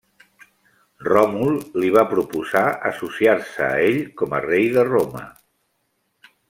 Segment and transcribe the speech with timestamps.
[1.07, 5.27] Ròmul li va proposar associar-se a ell com a rei de Roma.